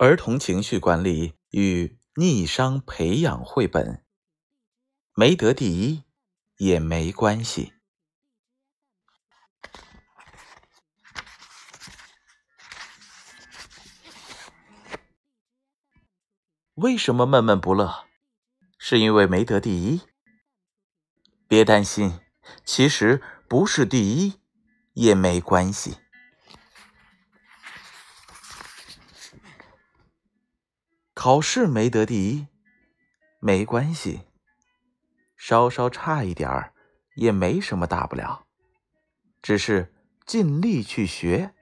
[0.00, 4.02] 儿童情绪管理与逆商培养绘本，
[5.14, 6.04] 没得第一
[6.56, 7.74] 也没关系。
[16.76, 18.06] 为什么闷闷不乐？
[18.78, 20.00] 是因为没得第一？
[21.46, 22.18] 别担心，
[22.64, 24.40] 其实不是第一
[24.94, 25.98] 也没关系。
[31.22, 32.46] 考试没得第一，
[33.40, 34.22] 没关系，
[35.36, 36.72] 稍稍差一点儿
[37.14, 38.46] 也没什么大不了，
[39.42, 41.52] 只是尽力去学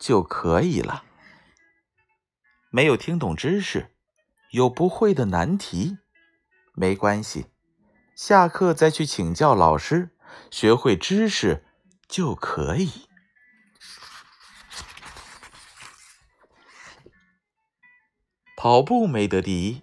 [0.00, 1.04] 就可以了。
[2.70, 3.94] 没有听懂知识，
[4.50, 5.98] 有不会的难题，
[6.74, 7.46] 没关系，
[8.16, 10.10] 下课再去请教老师，
[10.50, 11.64] 学会知识
[12.08, 12.90] 就可以。
[18.64, 19.82] 跑步没得第一，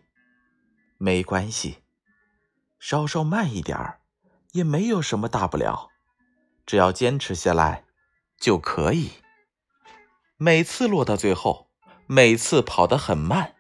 [0.98, 1.84] 没关系，
[2.80, 4.00] 稍稍慢一点儿，
[4.54, 5.90] 也没有什么大不了，
[6.66, 7.84] 只要坚持下来
[8.40, 9.12] 就可以。
[10.38, 11.70] 每次落到最后，
[12.08, 13.54] 每次跑得很慢，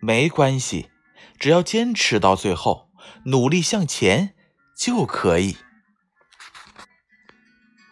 [0.00, 0.90] 没关系，
[1.38, 2.90] 只要坚持到最后，
[3.26, 4.34] 努力向前
[4.76, 5.58] 就可以。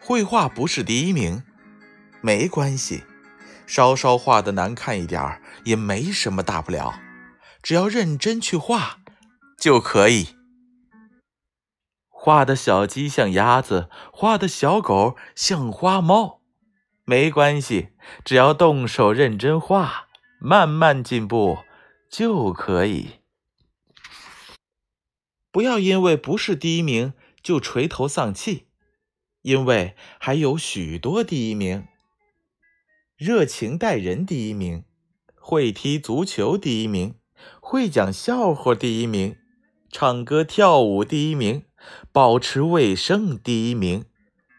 [0.00, 1.44] 绘画不是第一名，
[2.20, 3.04] 没关系。
[3.64, 7.00] 稍稍画的难看一点儿也没什么大不了，
[7.62, 9.00] 只要认真去画
[9.58, 10.36] 就可以。
[12.08, 16.40] 画的小鸡像鸭子，画的小狗像花猫，
[17.04, 17.88] 没关系，
[18.24, 20.06] 只要动手认真画，
[20.40, 21.58] 慢慢进步
[22.08, 23.20] 就可以。
[25.50, 28.68] 不要因为不是第一名就垂头丧气，
[29.42, 31.86] 因为还有许多第一名。
[33.16, 34.84] 热情待人第一名，
[35.44, 37.16] 会踢足球第一名，
[37.60, 39.36] 会讲笑话第一名，
[39.90, 41.64] 唱歌跳舞第一名，
[42.12, 44.04] 保持卫生第一名，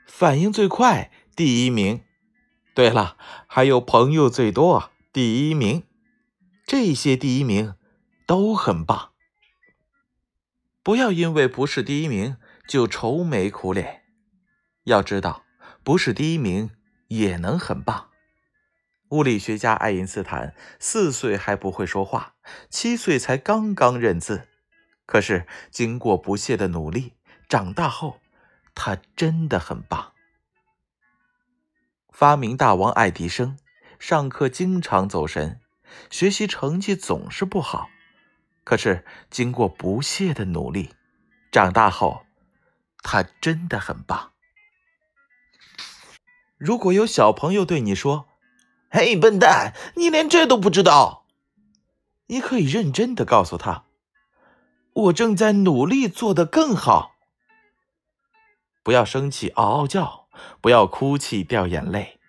[0.05, 2.01] 反应最快第一名。
[2.75, 5.83] 对了，还有朋友最多第一名。
[6.65, 7.75] 这些第一名
[8.25, 9.11] 都很棒。
[10.83, 12.35] 不要因为不是第一名
[12.67, 14.03] 就愁眉苦脸。
[14.83, 15.43] 要知道，
[15.83, 16.71] 不是第一名
[17.07, 18.09] 也能很棒。
[19.13, 22.33] 物理学家爱因斯坦四岁还不会说话，
[22.71, 24.47] 七岁才刚刚认字。
[25.05, 27.13] 可是经过不懈的努力，
[27.47, 28.19] 长大后
[28.73, 30.13] 他真的很棒。
[32.09, 33.55] 发明大王爱迪生
[33.99, 35.59] 上课经常走神，
[36.09, 37.89] 学习成绩总是不好。
[38.63, 40.89] 可是经过不懈的努力，
[41.51, 42.25] 长大后
[43.03, 44.31] 他真的很棒。
[46.57, 48.27] 如果有小朋友对你说，
[48.95, 49.73] 嘿，笨蛋！
[49.95, 51.25] 你连这都不知道。
[52.27, 53.85] 你可以认真的告诉他
[54.93, 57.15] ：“我正在努力做得更好。”
[58.85, 60.27] 不要生气，嗷嗷叫；
[60.61, 62.19] 不要哭泣，掉眼泪。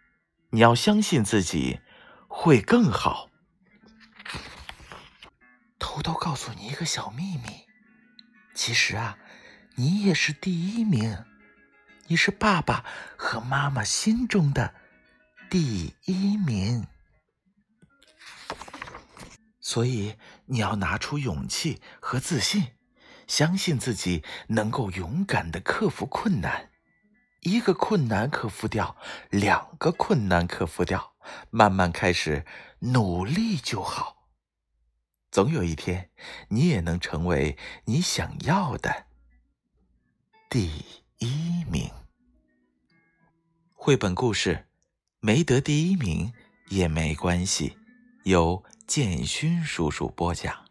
[0.53, 1.81] 你要相信自己
[2.29, 3.29] 会更好。
[5.79, 7.67] 偷偷告诉你一个小秘密：
[8.55, 9.19] 其实啊，
[9.75, 11.27] 你也是第一名。
[12.07, 12.87] 你是爸爸
[13.19, 14.73] 和妈妈心中的。
[15.51, 16.87] 第一名，
[19.61, 20.17] 所以
[20.47, 22.73] 你要拿出勇气和自信，
[23.29, 26.71] 相信自己能够勇敢的克服困难。
[27.43, 28.97] 一个困难克服掉，
[29.31, 31.15] 两个困难克服掉，
[31.51, 32.45] 慢慢开始
[32.81, 34.29] 努力就好。
[35.31, 36.11] 总有一天，
[36.49, 39.07] 你也能成为你想要的
[40.49, 40.85] 第
[41.19, 41.91] 一名。
[43.73, 44.67] 绘本故事。
[45.27, 46.31] 没得第一名
[46.69, 47.79] 也没关系，
[48.25, 50.64] 由建勋叔叔播讲。